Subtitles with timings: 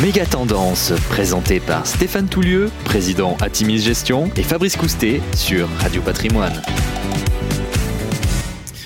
[0.00, 6.62] Méga Tendance, présenté par Stéphane Toulieu, président Atimis Gestion, et Fabrice Coustet sur Radio Patrimoine.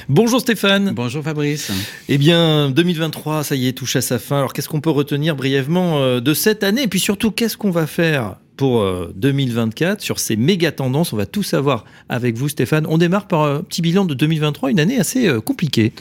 [0.08, 0.92] Bonjour Stéphane.
[0.94, 1.70] Bonjour Fabrice.
[2.08, 4.38] Eh bien, 2023, ça y est, touche à sa fin.
[4.38, 6.84] Alors, qu'est-ce qu'on peut retenir brièvement euh, de cette année?
[6.84, 8.36] Et puis surtout, qu'est-ce qu'on va faire?
[8.56, 8.84] Pour
[9.14, 11.12] 2024 euh, sur ces méga tendances.
[11.12, 12.86] On va tout savoir avec vous, Stéphane.
[12.88, 15.92] On démarre par un petit bilan de 2023, une année assez euh, compliquée.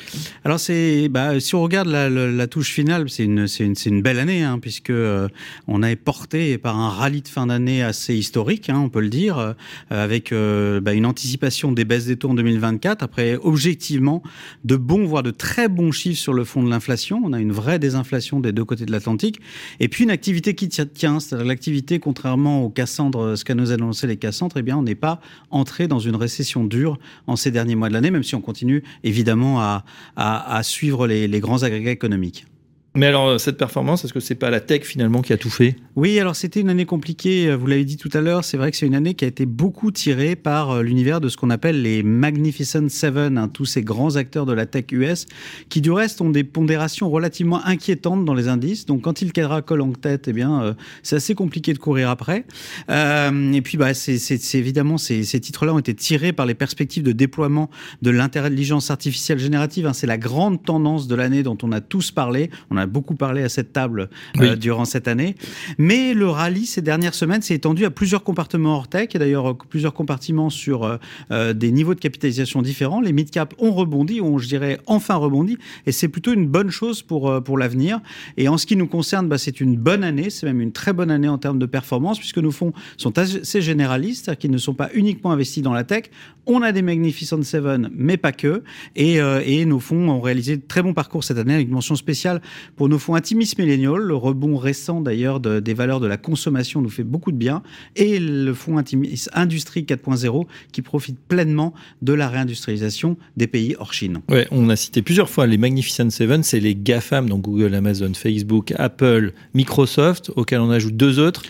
[0.44, 4.44] Alors, c'est, bah, si on regarde la, touche finale, c'est une, une, une, belle année,
[4.44, 5.28] hein, puisque euh,
[5.68, 9.10] on a porté par un rallye de fin d'année assez historique, hein, on peut le
[9.10, 9.56] dire,
[9.90, 13.04] avec bah, une anticipation des baisses des taux en 2024.
[13.04, 14.24] Après, objectivement,
[14.64, 17.22] de bons, voire de très bons chiffres sur le fond de l'inflation.
[17.24, 19.40] On a une vraie désinflation des deux côtés de l'Atlantique.
[19.80, 24.08] Et puis, une activité qui tient, c'est-à-dire l'activité, contrairement au Cassandre, ce qu'a nous annoncé
[24.08, 27.76] les Cassandres, eh bien, on n'est pas entré dans une récession dure en ces derniers
[27.76, 32.46] mois de l'année, même si on continue évidemment à, suivre les grands agrégats économiques.
[32.94, 35.50] Mais alors, euh, cette performance, est-ce que c'est pas la tech finalement qui a tout
[35.50, 35.78] fait?
[35.96, 38.70] Oui, alors c'était une année compliquée, euh, vous l'avez dit tout à l'heure, c'est vrai
[38.70, 41.52] que c'est une année qui a été beaucoup tirée par euh, l'univers de ce qu'on
[41.52, 45.26] appelle les Magnificent Seven, hein, tous ces grands acteurs de la tech US,
[45.70, 48.86] qui du reste ont des pondérations relativement inquiétantes dans les indices.
[48.86, 52.46] Donc quand il cadra colle en tête, eh bien, c'est assez compliqué de courir après.
[52.90, 57.12] et puis, bah, c'est évidemment, ces, ces titres-là ont été tirés par les perspectives de
[57.14, 57.70] déploiement
[58.02, 59.88] de l'intelligence artificielle générative.
[59.88, 59.94] Hein.
[59.94, 62.50] c'est la grande tendance de l'année dont on a tous parlé.
[62.70, 64.10] On a beaucoup parlé à cette table
[64.40, 65.36] euh, durant cette année.
[65.78, 69.52] Mais le rallye ces dernières semaines s'est étendu à plusieurs compartiments hors tech et d'ailleurs
[69.52, 71.00] euh, plusieurs compartiments sur
[71.32, 73.02] euh, des niveaux de capitalisation différents.
[73.02, 77.02] Les mid-cap ont rebondi, ont, je dirais, enfin rebondi et c'est plutôt une bonne chose
[77.02, 78.00] pour, pour l'avenir.
[78.38, 80.94] Et en ce qui nous concerne, bah, c'est une bonne année, c'est même une très
[80.94, 84.58] bonne année en termes de performance puisque nos fonds sont assez généralistes, c'est-à-dire qu'ils ne
[84.58, 86.06] sont pas uniquement investis dans la tech.
[86.46, 88.64] On a des Magnificent Seven, mais pas que.
[88.96, 91.96] Et, et nos fonds ont réalisé de très bons parcours cette année avec une mention
[91.96, 92.42] spéciale
[92.76, 96.90] pour nos fonds Intimis Millennial, le rebond récent d'ailleurs des valeurs de la consommation nous
[96.90, 97.64] fait beaucoup de bien,
[97.96, 103.94] et le fonds Intimis Industrie 4.0 qui profite pleinement de la réindustrialisation des pays hors
[103.94, 104.22] Chine.
[104.30, 108.14] Ouais, on a cité plusieurs fois les Magnificent Seven, c'est les GAFAM, donc Google, Amazon,
[108.14, 111.44] Facebook, Apple, Microsoft, auxquels on ajoute deux autres.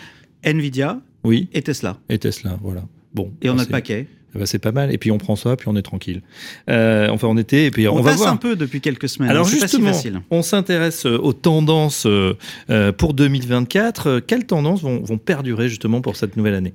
[0.44, 1.48] Nvidia oui.
[1.52, 1.98] et Tesla.
[2.08, 2.84] Et Tesla, voilà.
[3.14, 4.08] Bon, et on a le paquet.
[4.34, 4.92] Eh ben, c'est pas mal.
[4.92, 6.22] Et puis on prend ça, puis on est tranquille.
[6.70, 8.32] Euh, enfin, on était, et puis on, on va voir.
[8.32, 9.30] un peu depuis quelques semaines.
[9.30, 9.92] Alors justement,
[10.30, 14.20] on s'intéresse euh, aux tendances euh, pour 2024.
[14.20, 16.74] Quelles tendances vont, vont perdurer justement pour cette nouvelle année?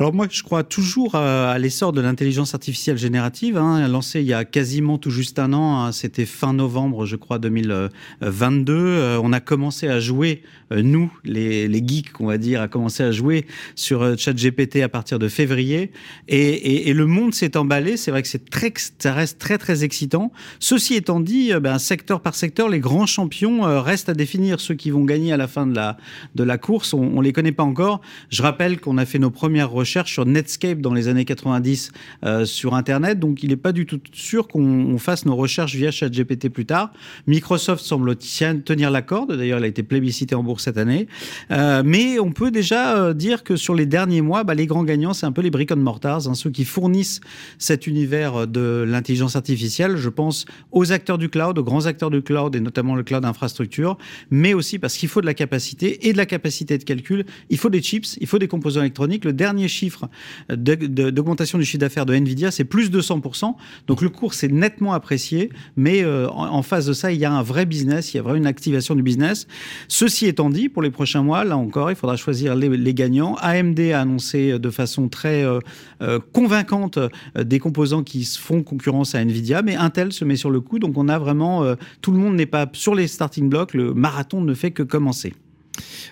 [0.00, 4.32] Alors moi, je crois toujours à, l'essor de l'intelligence artificielle générative, hein, lancée il y
[4.32, 5.84] a quasiment tout juste un an.
[5.84, 8.74] Hein, C'était fin novembre, je crois, 2022.
[8.74, 13.04] Euh, on a commencé à jouer, euh, nous, les, geeks, on va dire, à commencer
[13.04, 13.46] à jouer
[13.76, 15.92] sur euh, ChatGPT à partir de février.
[16.26, 17.96] Et, le monde s'est emballé.
[17.96, 20.32] C'est vrai que c'est très, ça reste très très excitant.
[20.58, 24.58] Ceci étant dit, ben, secteur par secteur, les grands champions restent à définir.
[24.58, 25.96] Ceux qui vont gagner à la fin de la
[26.34, 28.00] de la course, on, on les connaît pas encore.
[28.30, 31.92] Je rappelle qu'on a fait nos premières recherche sur Netscape dans les années 90
[32.24, 35.90] euh, sur Internet, donc il n'est pas du tout sûr qu'on fasse nos recherches via
[35.90, 36.90] ChatGPT plus tard.
[37.26, 41.06] Microsoft semble tenir la corde, d'ailleurs il a été plébiscité en bourse cette année,
[41.50, 44.84] euh, mais on peut déjà euh, dire que sur les derniers mois, bah, les grands
[44.84, 47.20] gagnants, c'est un peu les brick and mortars, hein, ceux qui fournissent
[47.58, 49.98] cet univers de l'intelligence artificielle.
[49.98, 53.26] Je pense aux acteurs du cloud, aux grands acteurs du cloud et notamment le cloud
[53.26, 53.98] infrastructure,
[54.30, 57.58] mais aussi parce qu'il faut de la capacité et de la capacité de calcul, il
[57.58, 59.26] faut des chips, il faut des composants électroniques.
[59.26, 60.08] Le dernier chiffre
[60.48, 63.54] d'augmentation du chiffre d'affaires de Nvidia, c'est plus de 100%.
[63.86, 67.32] Donc le cours s'est nettement apprécié, mais euh, en, face de ça, il y a
[67.32, 69.46] un vrai business, il y a vraiment une activation du business.
[69.88, 73.34] Ceci étant dit, pour les prochains mois, là encore, il faudra choisir les, gagnants.
[73.36, 75.58] AMD a annoncé de façon très euh,
[76.00, 76.98] euh, convaincante
[77.36, 80.78] des composants qui font concurrence à Nvidia, mais Intel se met sur le coup.
[80.78, 81.64] Donc on a vraiment,
[82.00, 85.34] tout le monde n'est pas sur les starting blocks, le marathon ne fait que commencer.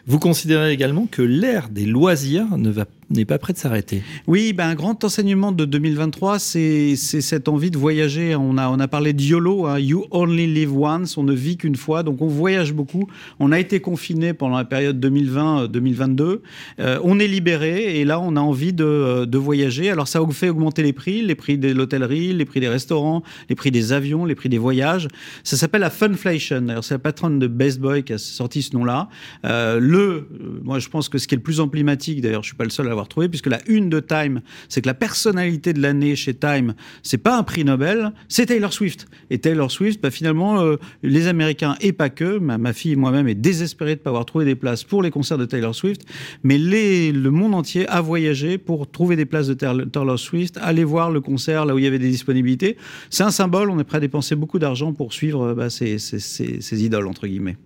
[0.06, 4.02] Vous considérez également que l'ère des loisirs ne va n'est pas prêt de s'arrêter.
[4.26, 8.34] Oui, ben, un grand enseignement de 2023, c'est cette envie de voyager.
[8.34, 11.56] On a, on a parlé de YOLO, hein, You Only Live Once, on ne vit
[11.56, 13.06] qu'une fois, donc on voyage beaucoup.
[13.38, 16.40] On a été confiné pendant la période 2020-2022.
[16.80, 19.90] Euh, on est libéré et là, on a envie de, de, voyager.
[19.90, 23.54] Alors ça fait augmenter les prix, les prix de l'hôtellerie, les prix des restaurants, les
[23.54, 25.08] prix des avions, les prix des voyages.
[25.44, 26.66] Ça s'appelle la funflation.
[26.82, 29.08] C'est la patronne de Best Boy qui a sorti ce nom-là.
[29.44, 30.26] Euh, le, euh,
[30.62, 32.70] moi je pense que ce qui est le plus emblématique, d'ailleurs je suis pas le
[32.70, 36.16] seul à avoir trouvé, puisque la une de Time, c'est que la personnalité de l'année
[36.16, 39.06] chez Time, c'est pas un prix Nobel, c'est Taylor Swift.
[39.30, 43.28] Et Taylor Swift, bah, finalement, euh, les Américains et pas que, ma, ma fille moi-même
[43.28, 46.02] est désespérée de ne pas avoir trouvé des places pour les concerts de Taylor Swift,
[46.42, 51.10] mais le monde entier a voyagé pour trouver des places de Taylor Swift, aller voir
[51.10, 52.76] le concert là où il y avait des disponibilités.
[53.10, 56.18] C'est un symbole, on est prêt à dépenser beaucoup d'argent pour suivre bah, ces, ces,
[56.18, 57.56] ces, ces idoles, entre guillemets.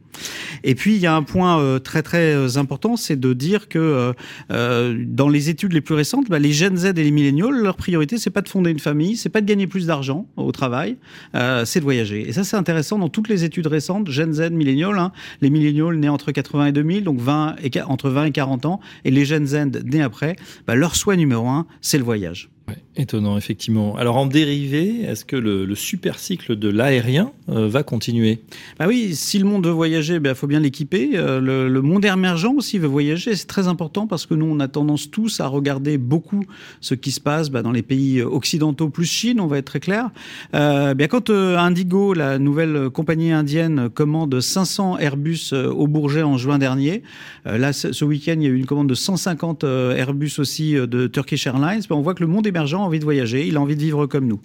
[0.68, 4.12] Et puis il y a un point très très important, c'est de dire que
[4.50, 8.18] dans les études les plus récentes, bah, les Gen Z et les milléniaux, leur priorité
[8.18, 10.96] c'est pas de fonder une famille, c'est pas de gagner plus d'argent au travail,
[11.32, 12.28] c'est de voyager.
[12.28, 15.94] Et ça c'est intéressant dans toutes les études récentes, Gen Z, milléniaux, hein, les milléniaux
[15.94, 19.24] nés entre 80 et 2000, donc 20 et, entre 20 et 40 ans, et les
[19.24, 20.34] Gen Z nés après,
[20.66, 22.50] bah, leur souhait numéro un, c'est le voyage.
[22.96, 23.96] Étonnant, effectivement.
[23.96, 28.40] Alors en dérivé, est-ce que le, super cycle de l'aérien euh, va continuer?
[28.78, 31.10] Bah oui, si le monde veut voyager, il bah, faut bien l'équiper.
[31.14, 33.36] Euh, le, monde émergent aussi veut voyager.
[33.36, 36.44] C'est très important parce que nous, on a tendance tous à regarder beaucoup
[36.80, 39.80] ce qui se passe bah, dans les pays occidentaux, plus Chine, on va être très
[39.80, 40.10] clair.
[40.54, 46.58] Euh, bien, quand Indigo, la nouvelle compagnie indienne, commande 500 Airbus au Bourget en juin
[46.58, 47.02] dernier,
[47.44, 51.46] là, ce week-end, il y a eu une commande de 150 Airbus aussi de Turkish
[51.46, 53.76] Airlines, bah, on voit que le monde émergent a envie de voyager, il a envie
[53.76, 54.40] de vivre comme nous.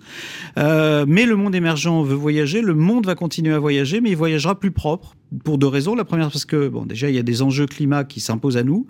[0.58, 4.18] Euh, mais le monde émergent veut voyager, le monde va continuer à voyager, mais il
[4.18, 5.95] voyagera plus propre, pour deux raisons.
[5.95, 8.63] La première, parce que, bon, déjà, il y a des enjeux climat qui s'imposent à
[8.63, 8.86] nous.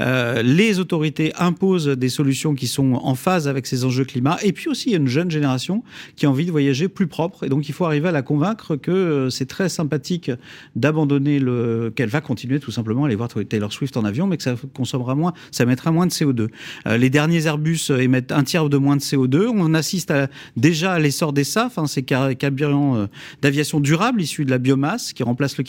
[0.00, 4.38] Euh, les autorités imposent des solutions qui sont en phase avec ces enjeux climat.
[4.42, 5.82] Et puis aussi, il y a une jeune génération
[6.16, 7.44] qui a envie de voyager plus propre.
[7.44, 10.30] Et donc, il faut arriver à la convaincre que euh, c'est très sympathique
[10.76, 14.36] d'abandonner le, qu'elle va continuer tout simplement à aller voir Taylor Swift en avion, mais
[14.36, 16.48] que ça consommera moins, ça mettra moins de CO2.
[16.86, 19.48] Euh, les derniers Airbus émettent un tiers de moins de CO2.
[19.48, 20.12] On assiste
[20.56, 23.08] déjà à l'essor des SAF, hein, ces carburants
[23.42, 25.64] d'aviation durable issus de la biomasse qui remplacent le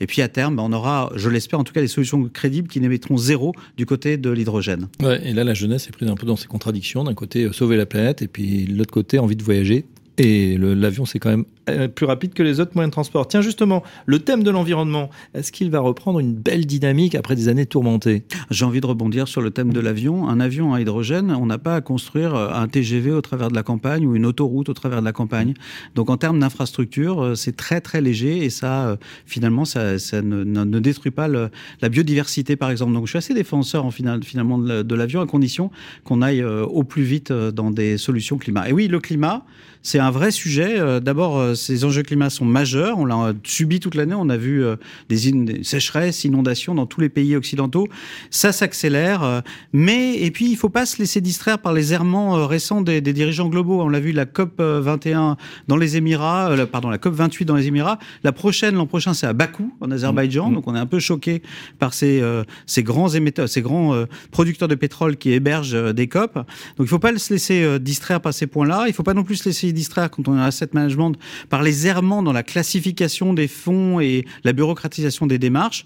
[0.00, 2.80] et puis à terme, on aura, je l'espère en tout cas, des solutions crédibles qui
[2.80, 4.88] n'émettront zéro du côté de l'hydrogène.
[5.22, 7.04] et là, la jeunesse est prise un peu dans ses contradictions.
[7.04, 9.84] D'un côté, euh, sauver la planète, et puis de l'autre côté, envie de voyager.
[10.18, 13.28] Et l'avion, c'est quand même euh, plus rapide que les autres moyens de transport.
[13.28, 17.46] Tiens, justement, le thème de l'environnement, est-ce qu'il va reprendre une belle dynamique après des
[17.46, 18.24] années tourmentées?
[18.50, 20.28] J'ai envie de rebondir sur le thème de l'avion.
[20.28, 23.54] Un avion à hydrogène, on n'a pas à construire euh, un TGV au travers de
[23.54, 25.54] la campagne ou une autoroute au travers de la campagne.
[25.94, 31.12] Donc en termes d'infrastructure, euh, c'est très très léger et ça, finalement, ça, ne, détruit
[31.12, 32.92] pas la biodiversité, par exemple.
[32.92, 35.70] Donc je suis assez défenseur en final, finalement de l'avion à condition
[36.02, 38.68] qu'on aille au plus vite dans des solutions climat.
[38.68, 39.44] Et oui, le climat,
[39.82, 41.00] c'est un vrai sujet.
[41.00, 42.98] D'abord, ces enjeux climat sont majeurs.
[42.98, 44.14] On l'a subi toute l'année.
[44.16, 44.76] On a vu euh,
[45.08, 47.88] des, sécheresses, inondations dans tous les pays occidentaux.
[48.30, 49.22] Ça s'accélère.
[49.22, 49.40] Euh,
[49.72, 52.80] mais, et puis, il ne faut pas se laisser distraire par les errements euh, récents
[52.80, 53.80] des, dirigeants globaux.
[53.80, 55.36] On l'a vu, la COP 21
[55.68, 57.98] dans les Émirats, pardon, la COP 28 dans les Émirats.
[58.24, 60.50] La prochaine, l'an prochain, c'est à Bakou, en Azerbaïdjan.
[60.50, 60.54] Mmh.
[60.54, 61.42] Donc, on est un peu choqué
[61.78, 62.22] par ces,
[62.66, 66.34] ces grands émetteurs, ces grands producteurs de pétrole qui hébergent des COP.
[66.34, 66.44] Donc,
[66.78, 68.84] il ne faut pas se laisser distraire par ces points-là.
[68.86, 71.14] Il ne faut pas non plus se laisser distraire quand on est asset management
[71.48, 75.84] par les errements dans la classification des fonds et la bureaucratisation des démarches.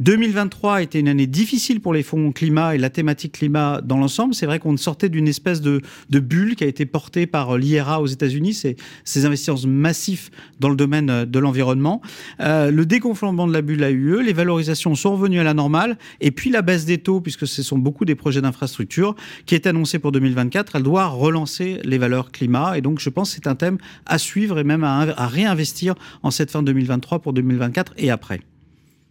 [0.00, 3.98] 2023 a été une année difficile pour les fonds climat et la thématique climat dans
[3.98, 4.34] l'ensemble.
[4.34, 8.06] C'est vrai qu'on sortait d'une espèce de, bulle qui a été portée par l'IRA aux
[8.06, 12.02] États-Unis, ces, investissements massifs dans le domaine de l'environnement.
[12.40, 15.98] Euh, le dégonflement de la bulle eu lieu, les valorisations sont revenues à la normale,
[16.20, 19.14] et puis la baisse des taux, puisque ce sont beaucoup des projets d'infrastructure,
[19.46, 22.76] qui est annoncée pour 2024, elle doit relancer les valeurs climat.
[22.76, 25.94] Et donc, je pense que c'est un thème à suivre et même à, à réinvestir
[26.22, 28.40] en cette fin 2023 pour 2024 et après.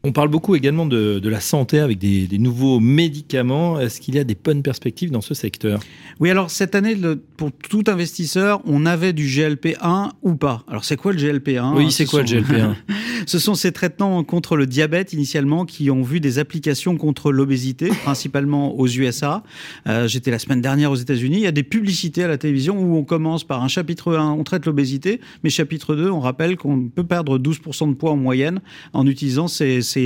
[0.08, 3.78] On parle beaucoup également de, la santé avec des, nouveaux médicaments.
[3.78, 5.82] Est-ce qu'il y a des bonnes perspectives dans ce secteur?
[6.22, 6.96] Oui, alors cette année,
[7.36, 10.64] pour tout investisseur, on avait du GLP-1 ou pas?
[10.70, 12.76] Alors c'est quoi le GLP-1 Oui, c'est quoi le GLP-1
[13.26, 17.90] Ce sont ces traitements contre le diabète initialement qui ont vu des applications contre l'obésité,
[18.04, 19.44] principalement aux USA.
[19.88, 21.38] Euh, j'étais la semaine dernière aux États-Unis.
[21.38, 24.32] Il y a des publicités à la télévision où on commence par un chapitre 1,
[24.32, 28.18] on traite l'obésité, mais chapitre 2, on rappelle qu'on peut perdre 12% de poids en
[28.18, 28.62] moyenne
[28.94, 29.97] en utilisant ces ces,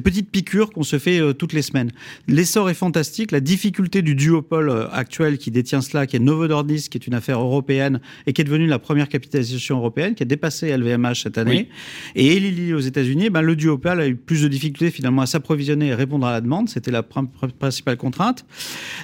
[0.00, 1.90] petites piqûres qu'on se fait euh, toutes les semaines.
[2.28, 3.32] L'essor est fantastique.
[3.32, 7.06] La difficulté du duopole euh, actuel qui détient cela, qui est Novo Nordisk, qui est
[7.06, 11.22] une affaire européenne et qui est devenue la première capitalisation européenne, qui a dépassé LVMH
[11.22, 11.68] cette année.
[12.14, 15.88] Et Eli aux États-Unis, ben, le duopole a eu plus de difficultés finalement à s'approvisionner
[15.88, 16.68] et répondre à la demande.
[16.68, 18.44] C'était la principale contrainte.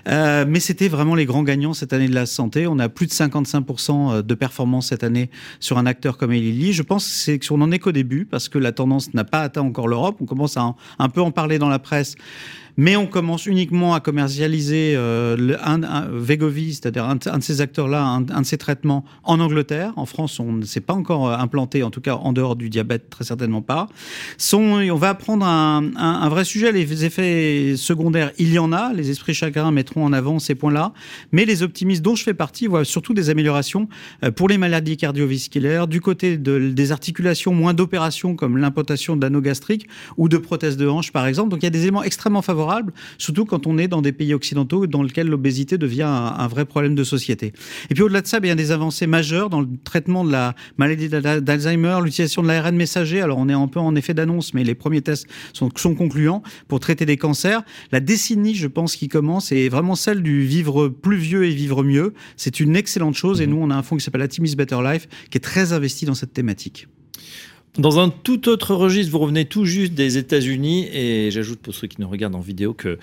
[0.08, 2.66] Euh, mais c'était vraiment les grands gagnants cette année de la santé.
[2.66, 6.82] On a plus de 55% de performance cette année sur un acteur comme Eli Je
[6.82, 10.19] pense qu'on n'en est qu'au début parce que la tendance n'a pas atteint encore l'Europe
[10.20, 12.14] on commence à un peu en parler dans la presse
[12.76, 18.20] mais on commence uniquement à commercialiser euh, un, Vegovi, c'est-à-dire un, de ces acteurs-là, un,
[18.20, 19.92] de ces traitements en Angleterre.
[19.96, 22.70] En France, on ne s'est pas encore euh, implanté, en tout cas en dehors du
[22.70, 23.88] diabète, très certainement pas.
[24.52, 26.72] on va prendre un, vrai sujet.
[26.72, 28.92] Les effets secondaires, il y en a.
[28.92, 30.92] Les esprits chagrins mettront en avant ces points-là.
[31.32, 33.88] Mais les optimistes dont je fais partie voient surtout des améliorations
[34.24, 39.88] euh, pour les maladies cardiovasculaires, du côté des articulations, moins d'opérations comme l'implantation d'anneaux gastriques
[40.16, 41.50] ou de prothèses de hanche, par exemple.
[41.50, 44.12] Donc il y a des éléments extrêmement favorables favorable, surtout quand on est dans des
[44.12, 47.52] pays occidentaux dans lesquels l'obésité devient un, vrai problème de société.
[47.88, 50.32] Et puis au-delà de ça, il y a des avancées majeures dans le traitement de
[50.32, 53.20] la maladie d'Alzheimer, l'utilisation de l'ARN messager.
[53.20, 56.42] Alors on est un peu en effet d'annonce, mais les premiers tests sont, sont concluants
[56.68, 57.62] pour traiter des cancers.
[57.92, 61.82] La décennie, je pense, qui commence est vraiment celle du vivre plus vieux et vivre
[61.82, 62.12] mieux.
[62.36, 63.40] C'est une excellente chose.
[63.40, 63.54] Et mhm.
[63.54, 66.14] nous, on a un fonds qui s'appelle Atimis Better Life, qui est très investi dans
[66.14, 66.88] cette thématique.
[67.78, 71.86] Dans un tout autre registre, vous revenez tout juste des États-Unis et j'ajoute pour ceux
[71.86, 72.98] qui nous regardent en vidéo que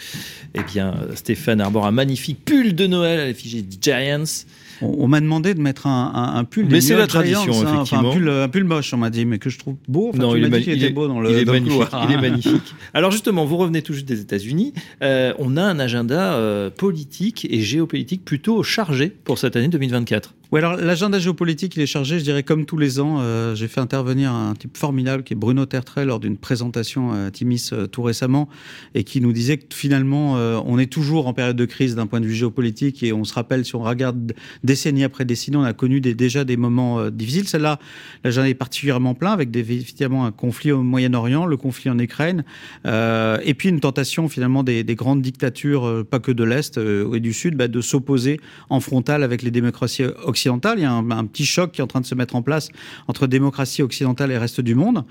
[0.53, 4.45] eh bien, Stéphane arbore un magnifique pull de Noël à l'effigie Giants.
[4.81, 6.67] On, m'a demandé de mettre un, pull.
[6.69, 8.11] Mais c'est la tradition, hein, effectivement.
[8.11, 10.11] un, pull, moche, on m'a dit, mais que je trouve beau.
[10.13, 11.31] non, il, est, beau dans le.
[11.31, 11.87] Il est magnifique.
[12.03, 12.75] Il est magnifique.
[12.93, 14.73] Alors justement, vous revenez tout juste des États-Unis.
[15.01, 20.33] Euh, on a un agenda euh, politique et géopolitique plutôt chargé pour cette année 2024.
[20.51, 23.17] Oui, alors l'agenda géopolitique, il est chargé, je dirais, comme tous les ans.
[23.19, 27.31] Euh, j'ai fait intervenir un type formidable qui est Bruno Tertrais lors d'une présentation à
[27.31, 28.47] Timis tout récemment
[28.95, 32.21] et qui nous disait que finalement, on est toujours en période de crise d'un point
[32.21, 35.73] de vue géopolitique et on se rappelle, si on regarde décennie après décennie, on a
[35.73, 37.47] connu déjà des moments euh, difficiles.
[37.47, 37.79] Celle-là,
[38.23, 42.43] l'agenda est particulièrement plein avec des, évidemment un conflit au Moyen-Orient, le conflit en Ukraine,
[42.85, 47.19] euh, et puis une tentation finalement des, grandes dictatures, euh, pas que de l'Est et
[47.19, 48.39] du Sud, bah, de s'opposer
[48.69, 50.36] en frontal avec les démocraties occidentales.
[50.45, 52.69] Il y a un, petit choc qui est en train de se mettre en place
[53.07, 55.03] entre démocratie occidentale et reste du monde.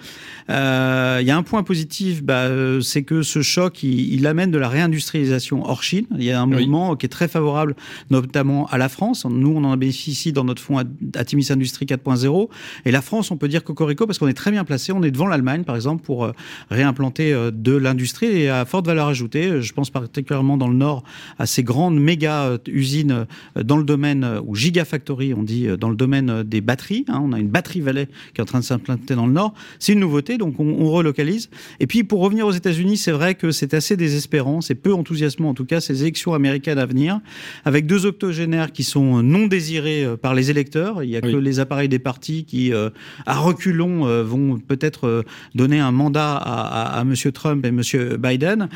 [0.48, 2.48] il y a un point positif, bah,
[2.82, 6.06] c'est que ce choc, il, amène de la réindustrialisation hors Chine.
[6.16, 7.76] Il y a un mouvement qui est très favorable,
[8.10, 9.24] notamment à la France.
[9.24, 10.78] Nous, on en bénéficie dans notre fonds
[11.14, 12.48] Atimis Industrie 4.0.
[12.84, 14.92] Et la France, on peut dire cocorico parce qu'on est très bien placé.
[14.92, 16.32] On est devant l'Allemagne, par exemple, pour euh,
[16.70, 19.60] réimplanter euh, de l'industrie et à forte valeur ajoutée.
[19.60, 21.02] Je pense particulièrement dans le Nord
[21.38, 24.54] à ces grandes méga euh, usines dans le domaine, ou
[25.36, 27.04] on dit, dans le domaine des batteries.
[27.08, 27.20] Hein.
[27.22, 29.54] On a une batterie Valais qui est en train de s'implanter dans le Nord.
[29.78, 31.50] C'est une nouveauté, donc on, on, relocalise.
[31.80, 35.50] Et puis, pour revenir aux États-Unis, c'est vrai que c'est assez désespérant, c'est peu enthousiasmant,
[35.50, 37.20] en tout cas, ces élections américaines à venir,
[37.64, 41.02] avec deux octogénaires qui sont non désirés euh, par les électeurs.
[41.02, 42.90] Il n'y a que les appareils des partis qui, euh,
[43.26, 47.14] à reculons, euh, vont peut-être donner un mandat à, à, M.
[47.32, 48.16] Trump et M.
[48.18, 48.68] Biden.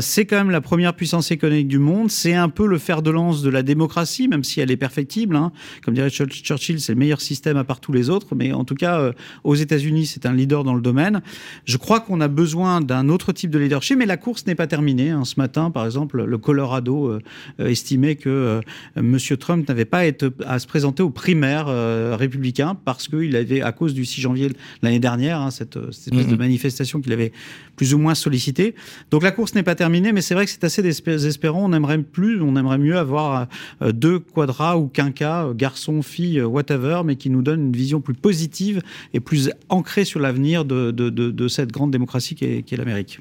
[0.00, 2.10] c'est quand même la première puissance économique du monde.
[2.10, 5.36] C'est un peu le fer de lance de la démocratie, même si elle est perfectible.
[5.36, 5.52] Hein.
[5.84, 8.34] Comme dirait Churchill, c'est le meilleur système à part tous les autres.
[8.34, 9.12] Mais en tout cas,
[9.44, 11.22] aux États-Unis, c'est un leader dans le domaine.
[11.64, 14.66] Je crois qu'on a besoin d'un autre type de leadership, mais la course n'est pas
[14.66, 15.10] terminée.
[15.10, 15.24] Hein.
[15.24, 17.18] Ce matin, par exemple, le Colorado
[17.58, 18.60] estimait que
[18.96, 19.18] M.
[19.38, 20.02] Trump n'avait pas
[20.46, 24.50] à se présenter aux primaires euh, républicains parce qu'il avait, à cause du 6 janvier
[24.82, 26.38] l'année dernière, hein, cette, espèce de mhm.
[26.38, 27.32] manifestation qu'il avait
[27.76, 28.74] plus ou moins sollicité.
[29.10, 31.64] Donc la course n'est pas terminée, mais c'est vrai que c'est assez désespérant.
[31.64, 33.46] On aimerait plus, on aimerait mieux avoir
[33.82, 38.00] euh, deux quadras ou quinquas, euh, garçons, filles, whatever, mais qui nous donnent une vision
[38.00, 38.80] plus positive
[39.12, 43.20] et plus ancrée sur l'avenir de, cette grande démocratie qui est, qui est l'Amérique.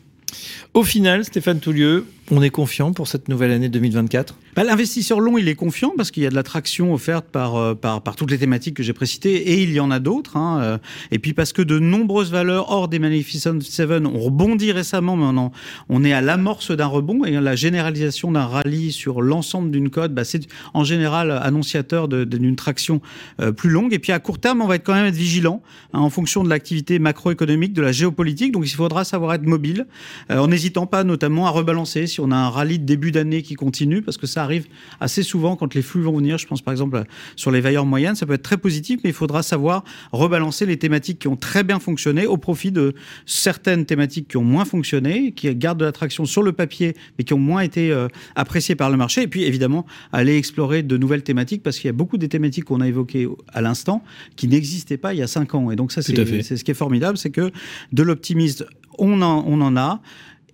[0.74, 5.38] Au final, Stéphane Toulieu, on est confiant pour cette nouvelle année 2024 bah, L'investisseur long,
[5.38, 8.32] il est confiant parce qu'il y a de l'attraction offerte par, euh, par, par, toutes
[8.32, 10.36] les thématiques que j'ai précitées et il y en a d'autres.
[10.36, 10.78] Hein, euh.
[11.12, 15.52] et puis parce que de nombreuses valeurs hors des Magnificent Seven ont rebondi récemment, maintenant
[15.88, 20.14] on est à l'amorce d'un rebond et la généralisation d'un rallye sur l'ensemble d'une cote,
[20.14, 23.02] bah, c'est en général annonciateur d'une traction
[23.40, 23.94] euh, plus longue.
[23.94, 25.62] Et puis à court terme, on va être quand même être vigilant
[25.94, 28.52] hein, en fonction de l'activité macroéconomique, de la géopolitique.
[28.52, 29.88] Donc il faudra savoir être mobile
[30.30, 34.02] en n'hésitant pas notamment à rebalancer on a un rallye de début d'année qui continue,
[34.02, 34.68] parce que ça arrive
[35.00, 36.38] assez souvent quand les flux vont venir.
[36.38, 37.04] Je pense par exemple
[37.36, 40.78] sur les veilleurs moyennes, ça peut être très positif, mais il faudra savoir rebalancer les
[40.78, 42.94] thématiques qui ont très bien fonctionné au profit de
[43.26, 47.34] certaines thématiques qui ont moins fonctionné, qui gardent de l'attraction sur le papier, mais qui
[47.34, 49.24] ont moins été euh, appréciées par le marché.
[49.24, 52.66] Et puis évidemment, aller explorer de nouvelles thématiques, parce qu'il y a beaucoup des thématiques
[52.66, 54.04] qu'on a évoquées à l'instant
[54.36, 55.72] qui n'existaient pas il y a cinq ans.
[55.72, 57.52] Et donc ça, c'est ce qui est formidable, c'est que
[57.92, 58.66] de l'optimisme,
[58.98, 60.02] on on en a.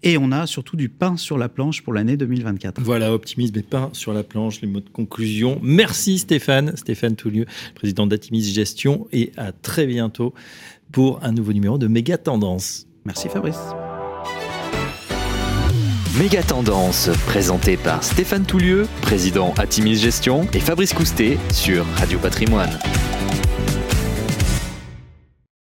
[0.06, 2.82] Et on a surtout du pain sur la planche pour l'année 2024.
[2.82, 5.60] Voilà, optimisme et pain sur la planche, les mots de conclusion.
[5.64, 10.34] Merci Stéphane, Stéphane Toulieu, président d'Atimis Gestion, et à très bientôt
[10.92, 12.86] pour un nouveau numéro de Méga Tendance.
[13.06, 13.60] Merci Fabrice.
[16.20, 22.78] Méga Tendance, présenté par Stéphane Toulieu, président Atimis Gestion, et Fabrice Coustet sur Radio Patrimoine.